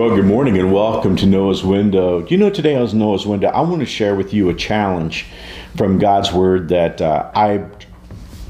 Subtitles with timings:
[0.00, 2.26] Well, good morning and welcome to Noah's Window.
[2.26, 5.26] You know, today on Noah's Window, I want to share with you a challenge
[5.76, 7.66] from God's Word that uh, I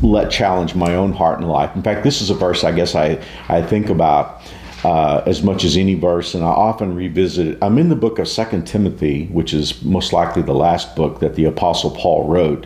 [0.01, 1.75] let challenge my own heart and life.
[1.75, 4.43] In fact, this is a verse I guess I, I think about
[4.85, 7.59] uh, as much as any verse, and I often revisit it.
[7.61, 11.35] I'm in the book of Second Timothy, which is most likely the last book that
[11.35, 12.65] the Apostle Paul wrote.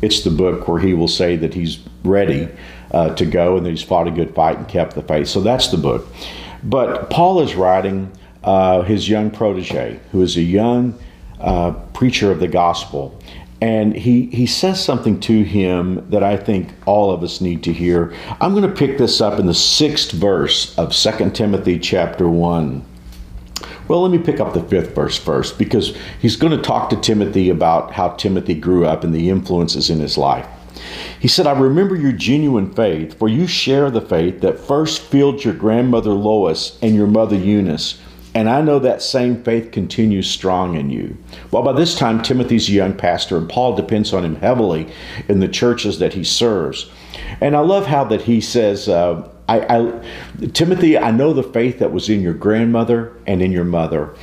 [0.00, 2.48] It's the book where he will say that he's ready
[2.92, 5.28] uh, to go and that he's fought a good fight and kept the faith.
[5.28, 6.06] So that's the book.
[6.64, 8.10] But Paul is writing
[8.44, 10.98] uh, his young protege, who is a young
[11.40, 13.18] uh, preacher of the gospel.
[13.60, 17.72] And he, he says something to him that I think all of us need to
[17.72, 18.12] hear.
[18.40, 22.84] I'm going to pick this up in the sixth verse of 2 Timothy chapter 1.
[23.86, 26.96] Well, let me pick up the fifth verse first because he's going to talk to
[26.96, 30.46] Timothy about how Timothy grew up and the influences in his life.
[31.20, 35.44] He said, I remember your genuine faith, for you share the faith that first filled
[35.44, 38.00] your grandmother Lois and your mother Eunice.
[38.34, 41.16] And I know that same faith continues strong in you.
[41.50, 44.90] Well, by this time, Timothy's a young pastor, and Paul depends on him heavily
[45.28, 46.90] in the churches that he serves.
[47.40, 51.78] And I love how that he says, uh, I, I, Timothy, I know the faith
[51.80, 54.14] that was in your grandmother and in your mother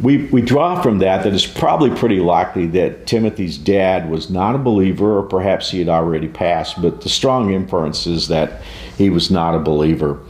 [0.00, 4.54] we, we draw from that that it's probably pretty likely that Timothy's dad was not
[4.54, 8.62] a believer, or perhaps he had already passed, but the strong inference is that
[8.98, 10.20] he was not a believer.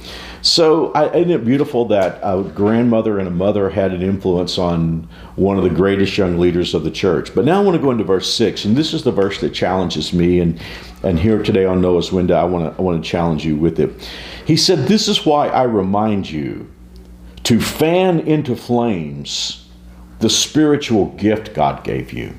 [0.47, 5.08] So, I, isn't it beautiful that a grandmother and a mother had an influence on
[5.34, 7.34] one of the greatest young leaders of the church?
[7.34, 9.50] But now I want to go into verse 6, and this is the verse that
[9.50, 10.39] challenges me.
[10.39, 10.61] And,
[11.02, 13.80] and here today on Noah's Window, I want, to, I want to challenge you with
[13.80, 14.08] it.
[14.47, 16.72] He said, This is why I remind you
[17.42, 19.67] to fan into flames
[20.20, 22.33] the spiritual gift God gave you.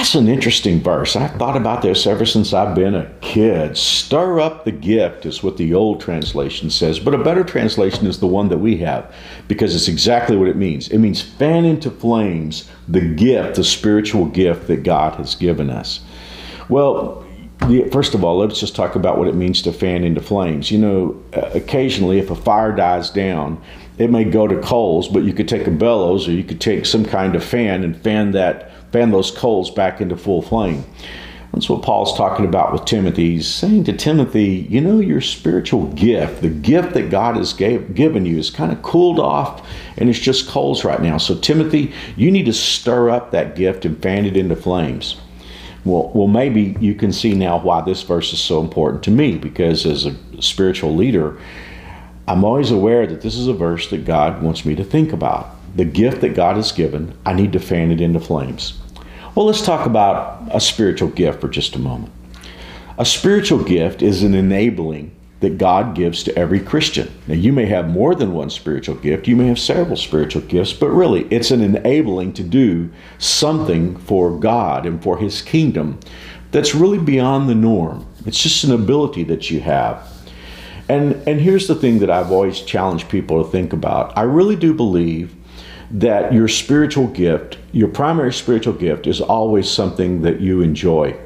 [0.00, 1.14] That's an interesting verse.
[1.14, 3.76] I've thought about this ever since I've been a kid.
[3.76, 8.18] Stir up the gift is what the old translation says, but a better translation is
[8.18, 9.14] the one that we have
[9.46, 10.88] because it's exactly what it means.
[10.88, 16.00] It means fan into flames the gift, the spiritual gift that God has given us.
[16.70, 17.22] Well,
[17.92, 20.70] first of all, let's just talk about what it means to fan into flames.
[20.70, 23.62] You know, uh, occasionally, if a fire dies down,
[23.98, 26.86] it may go to coals, but you could take a bellows or you could take
[26.86, 30.84] some kind of fan and fan that fan those coals back into full flame.
[31.52, 33.32] That's what Paul's talking about with Timothy.
[33.32, 37.94] He's saying to Timothy, you know, your spiritual gift, the gift that God has gave,
[37.94, 41.18] given you, is kind of cooled off and it's just coals right now.
[41.18, 45.20] So, Timothy, you need to stir up that gift and fan it into flames.
[45.84, 49.36] Well, well, maybe you can see now why this verse is so important to me
[49.36, 51.40] because as a spiritual leader,
[52.28, 55.56] I'm always aware that this is a verse that God wants me to think about.
[55.74, 58.78] The gift that God has given, I need to fan it into flames.
[59.34, 62.12] Well, let's talk about a spiritual gift for just a moment.
[62.98, 67.10] A spiritual gift is an enabling that God gives to every Christian.
[67.26, 70.72] Now, you may have more than one spiritual gift, you may have several spiritual gifts,
[70.72, 75.98] but really, it's an enabling to do something for God and for His kingdom
[76.50, 78.06] that's really beyond the norm.
[78.26, 80.06] It's just an ability that you have.
[80.88, 84.56] And, and here's the thing that I've always challenged people to think about I really
[84.56, 85.34] do believe
[85.90, 91.18] that your spiritual gift, your primary spiritual gift, is always something that you enjoy.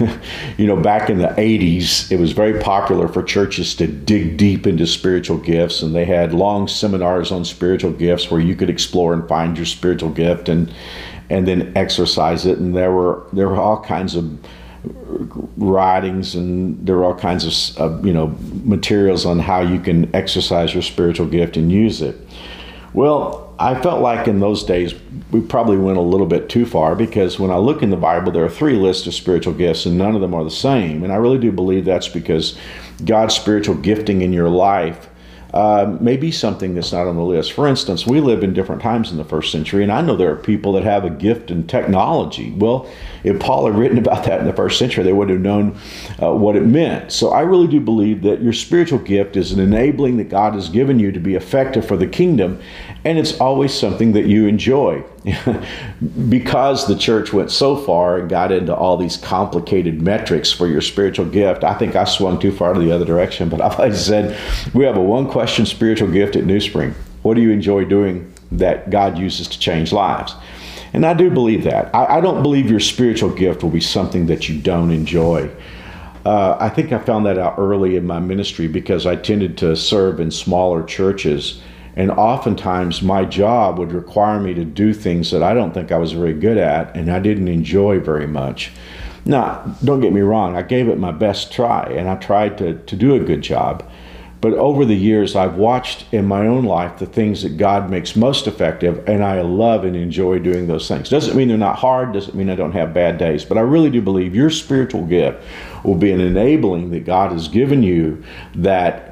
[0.56, 4.66] you know, back in the 80s, it was very popular for churches to dig deep
[4.66, 9.12] into spiritual gifts, and they had long seminars on spiritual gifts where you could explore
[9.12, 10.72] and find your spiritual gift and
[11.28, 12.58] and then exercise it.
[12.58, 14.38] And there were there were all kinds of
[15.56, 18.34] writings and there were all kinds of uh, you know
[18.64, 22.16] materials on how you can exercise your spiritual gift and use it.
[22.92, 24.94] Well, I felt like in those days
[25.30, 28.32] we probably went a little bit too far because when I look in the Bible,
[28.32, 31.04] there are three lists of spiritual gifts and none of them are the same.
[31.04, 32.58] And I really do believe that's because
[33.04, 35.08] God's spiritual gifting in your life
[35.52, 37.52] uh, may be something that's not on the list.
[37.52, 40.30] For instance, we live in different times in the first century, and I know there
[40.30, 42.52] are people that have a gift in technology.
[42.52, 42.88] Well,
[43.24, 45.76] if Paul had written about that in the first century, they would have known
[46.22, 47.12] uh, what it meant.
[47.12, 50.68] So I really do believe that your spiritual gift is an enabling that God has
[50.68, 52.60] given you to be effective for the kingdom,
[53.04, 55.02] and it's always something that you enjoy.
[56.28, 60.80] because the church went so far and got into all these complicated metrics for your
[60.80, 63.48] spiritual gift, I think I swung too far to the other direction.
[63.48, 64.38] But I've always said
[64.74, 66.94] we have a one question spiritual gift at New Spring.
[67.22, 70.34] What do you enjoy doing that God uses to change lives?
[70.92, 71.94] And I do believe that.
[71.94, 75.50] I, I don't believe your spiritual gift will be something that you don't enjoy.
[76.24, 79.76] Uh, I think I found that out early in my ministry because I tended to
[79.76, 81.62] serve in smaller churches
[82.00, 85.98] and oftentimes my job would require me to do things that I don't think I
[85.98, 88.72] was very good at and I didn't enjoy very much.
[89.26, 92.78] Now, don't get me wrong, I gave it my best try and I tried to,
[92.78, 93.86] to do a good job.
[94.40, 98.16] But over the years, I've watched in my own life the things that God makes
[98.16, 101.10] most effective, and I love and enjoy doing those things.
[101.10, 103.90] Doesn't mean they're not hard, doesn't mean I don't have bad days, but I really
[103.90, 105.44] do believe your spiritual gift
[105.84, 108.24] will be an enabling that God has given you
[108.54, 109.09] that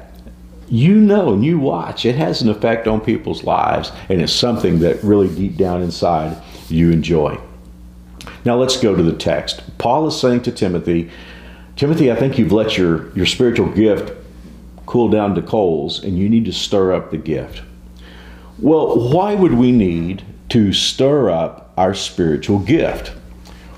[0.69, 2.05] you know and you watch.
[2.05, 6.41] It has an effect on people's lives, and it's something that really deep down inside
[6.69, 7.39] you enjoy.
[8.45, 9.61] Now let's go to the text.
[9.77, 11.09] Paul is saying to Timothy,
[11.75, 14.13] Timothy, I think you've let your, your spiritual gift
[14.85, 17.61] cool down to coals and you need to stir up the gift.
[18.57, 23.13] Well, why would we need to stir up our spiritual gift?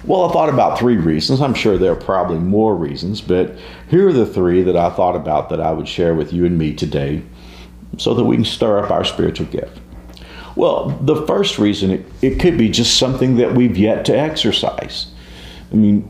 [0.03, 1.41] Well, I thought about three reasons.
[1.41, 3.55] I'm sure there are probably more reasons, but
[3.89, 6.57] here are the three that I thought about that I would share with you and
[6.57, 7.21] me today
[7.97, 9.79] so that we can stir up our spiritual gift.
[10.55, 15.07] Well, the first reason, it, it could be just something that we've yet to exercise.
[15.71, 16.03] I mean,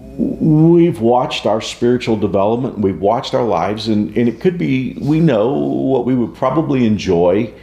[0.74, 5.20] we've watched our spiritual development, we've watched our lives, and, and it could be we
[5.20, 7.54] know what we would probably enjoy.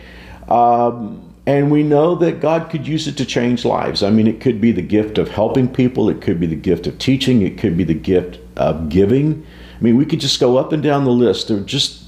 [0.47, 4.03] Um, and we know that God could use it to change lives.
[4.03, 6.87] I mean, it could be the gift of helping people, it could be the gift
[6.87, 9.47] of teaching, it could be the gift of giving.
[9.79, 12.03] I mean, we could just go up and down the list of just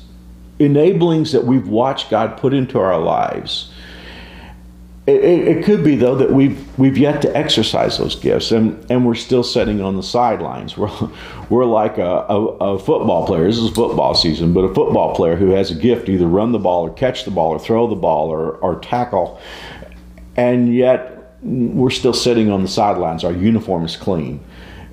[0.58, 3.69] enablings that we've watched God put into our lives
[5.10, 9.06] it, it, could be though that we've we've yet to exercise those gifts, and, and
[9.06, 10.76] we're still sitting on the sidelines.
[10.78, 10.90] We're
[11.48, 13.44] we're like a, a, a, football player.
[13.44, 16.58] This is football season, but a football player who has a gift either run the
[16.58, 19.40] ball or catch the ball or throw the ball or, or tackle,
[20.36, 23.24] and yet we're still sitting on the sidelines.
[23.24, 24.40] Our uniform is clean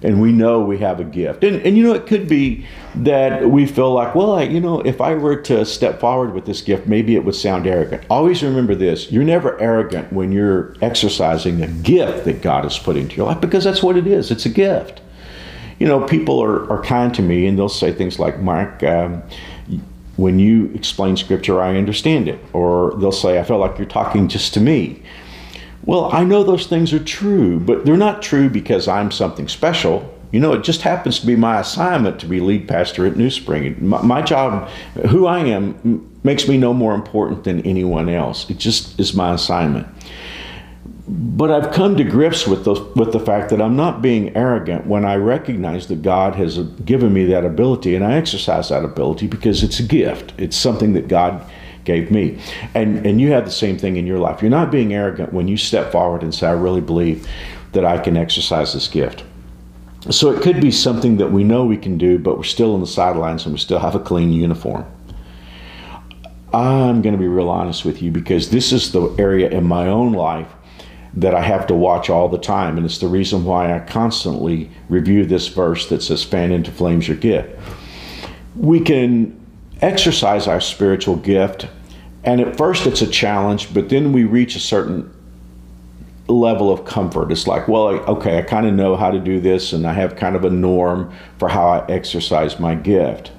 [0.03, 1.43] and we know we have a gift.
[1.43, 2.65] And, and you know, it could be
[2.95, 6.45] that we feel like, well, I, you know, if I were to step forward with
[6.45, 8.03] this gift, maybe it would sound arrogant.
[8.09, 12.95] Always remember this you're never arrogant when you're exercising a gift that God has put
[12.95, 15.01] into your life because that's what it is it's a gift.
[15.79, 19.21] You know, people are, are kind to me and they'll say things like, Mark, um,
[20.15, 22.39] when you explain scripture, I understand it.
[22.51, 25.03] Or they'll say, I feel like you're talking just to me.
[25.87, 30.13] Well, I know those things are true, but they're not true because I'm something special.
[30.33, 33.29] You know, it just happens to be my assignment to be lead pastor at New
[33.29, 33.77] Spring.
[33.87, 34.67] My, my, job,
[35.07, 38.49] who I am, makes me no more important than anyone else.
[38.49, 39.87] It just is my assignment.
[41.07, 44.87] But I've come to grips with the, with the fact that I'm not being arrogant
[44.87, 49.27] when I recognize that God has given me that ability and I exercise that ability
[49.27, 50.33] because it's a gift.
[50.37, 51.49] It's something that God
[51.87, 52.37] gave me.
[52.75, 54.43] And and you have the same thing in your life.
[54.43, 57.27] You're not being arrogant when you step forward and say, I really believe
[57.71, 59.23] that I can exercise this gift.
[60.11, 62.81] So it could be something that we know we can do, but we're still on
[62.81, 64.85] the sidelines and we still have a clean uniform.
[66.53, 69.87] I'm going to be real honest with you because this is the area in my
[69.87, 70.47] own life
[71.13, 72.77] that I have to watch all the time.
[72.77, 77.07] And it's the reason why I constantly review this verse that says, Fan into flames
[77.07, 77.49] your gift.
[78.55, 79.37] We can
[79.81, 81.67] exercise our spiritual gift
[82.27, 85.09] and at first, it's a challenge, but then we reach a certain
[86.27, 87.31] level of comfort.
[87.31, 90.17] It's like, well, okay, I kind of know how to do this, and I have
[90.17, 91.09] kind of a norm
[91.39, 93.31] for how I exercise my gift.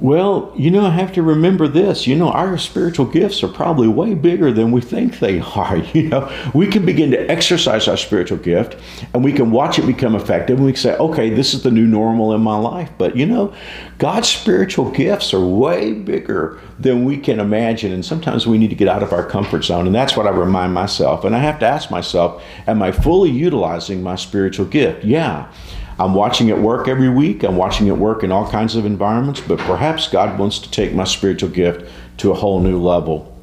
[0.00, 2.06] Well, you know, I have to remember this.
[2.06, 5.76] You know, our spiritual gifts are probably way bigger than we think they are.
[5.76, 8.76] You know, we can begin to exercise our spiritual gift
[9.12, 11.70] and we can watch it become effective and we can say, okay, this is the
[11.70, 12.90] new normal in my life.
[12.96, 13.52] But, you know,
[13.98, 17.92] God's spiritual gifts are way bigger than we can imagine.
[17.92, 19.86] And sometimes we need to get out of our comfort zone.
[19.86, 21.24] And that's what I remind myself.
[21.24, 25.04] And I have to ask myself, am I fully utilizing my spiritual gift?
[25.04, 25.52] Yeah.
[26.00, 27.42] I'm watching it work every week.
[27.42, 30.94] I'm watching it work in all kinds of environments, but perhaps God wants to take
[30.94, 33.38] my spiritual gift to a whole new level.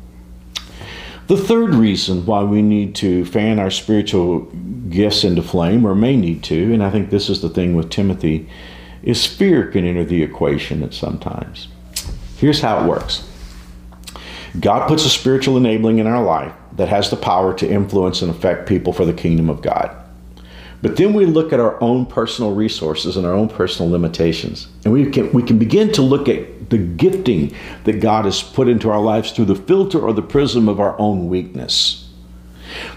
[1.28, 4.40] The third reason why we need to fan our spiritual
[4.90, 7.92] gifts into flame, or may need to, and I think this is the thing with
[7.92, 8.50] Timothy,
[9.04, 11.68] is fear can enter the equation at sometimes.
[12.38, 13.30] Here's how it works
[14.60, 18.32] God puts a spiritual enabling in our life that has the power to influence and
[18.32, 19.96] affect people for the kingdom of God.
[20.82, 24.68] But then we look at our own personal resources and our own personal limitations.
[24.86, 27.56] And we can, we can begin to look at the gifting
[27.86, 31.00] that God has put into our lives through the filter or the prism of our
[31.00, 32.08] own weakness.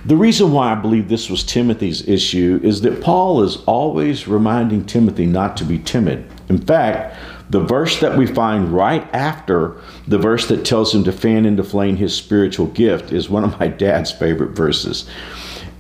[0.05, 4.85] The reason why I believe this was Timothy's issue is that Paul is always reminding
[4.85, 6.27] Timothy not to be timid.
[6.49, 7.17] In fact,
[7.51, 11.65] the verse that we find right after the verse that tells him to fan into
[11.65, 15.09] flame his spiritual gift is one of my dad's favorite verses.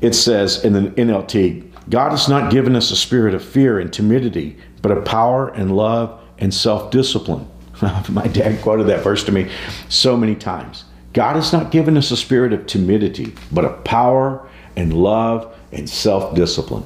[0.01, 3.93] It says in the NLT, God has not given us a spirit of fear and
[3.93, 7.51] timidity, but of power and love and self discipline.
[8.09, 9.51] My dad quoted that verse to me
[9.89, 10.85] so many times.
[11.13, 15.91] God has not given us a spirit of timidity, but of power and love and
[15.91, 16.85] self discipline.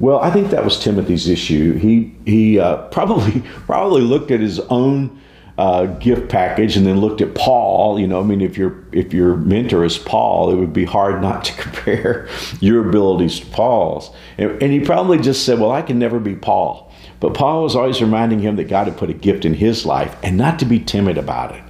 [0.00, 1.74] Well, I think that was Timothy's issue.
[1.74, 5.20] He he uh, probably probably looked at his own
[5.62, 9.14] uh, gift package and then looked at Paul, you know, I mean, if your if
[9.14, 12.28] your mentor is Paul, it would be hard not to compare
[12.58, 14.10] your abilities to Paul's.
[14.38, 17.76] And, and he probably just said, "Well, I can never be Paul." But Paul was
[17.76, 20.64] always reminding him that God had put a gift in his life, and not to
[20.64, 21.62] be timid about it,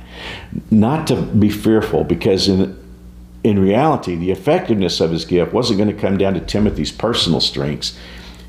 [0.70, 2.74] not to be fearful, because in
[3.44, 7.42] in reality, the effectiveness of his gift wasn't going to come down to Timothy's personal
[7.42, 7.98] strengths.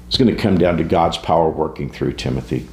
[0.07, 2.65] It's going to come down to God's power working through Timothy.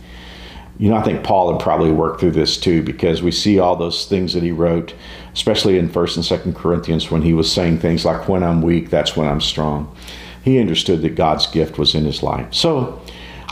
[0.80, 3.76] You know, I think Paul had probably worked through this too because we see all
[3.76, 4.94] those things that he wrote,
[5.34, 8.88] especially in 1st and 2nd Corinthians when he was saying things like, When I'm weak,
[8.88, 9.94] that's when I'm strong.
[10.42, 12.54] He understood that God's gift was in his life.
[12.54, 12.98] So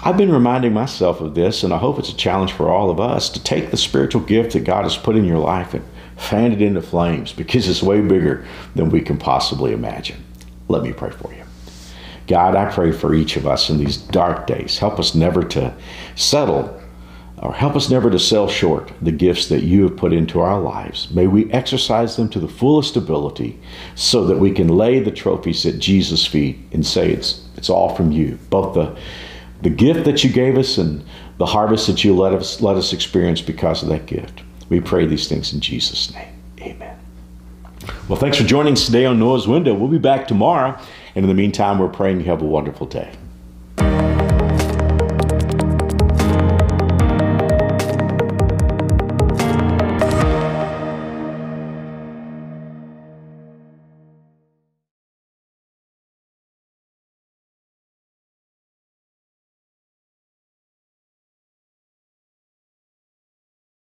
[0.02, 2.98] I've been reminding myself of this, and I hope it's a challenge for all of
[2.98, 5.84] us to take the spiritual gift that God has put in your life and
[6.16, 10.24] fan it into flames because it's way bigger than we can possibly imagine.
[10.68, 11.42] Let me pray for you.
[12.26, 14.78] God, I pray for each of us in these dark days.
[14.78, 15.74] Help us never to
[16.16, 16.78] settle
[17.42, 20.60] or help us never to sell short the gifts that you have put into our
[20.60, 21.10] lives.
[21.10, 23.58] May we exercise them to the fullest ability
[23.94, 27.94] so that we can lay the trophies at Jesus' feet and say it's it's all
[27.94, 28.38] from you.
[28.50, 28.98] Both the
[29.62, 31.04] the gift that you gave us and
[31.38, 34.42] the harvest that you let us let us experience because of that gift.
[34.68, 36.34] We pray these things in Jesus' name.
[36.60, 36.98] Amen.
[38.08, 39.74] Well, thanks for joining us today on Noah's Window.
[39.74, 40.78] We'll be back tomorrow.
[41.14, 43.10] And in the meantime, we're praying you have a wonderful day.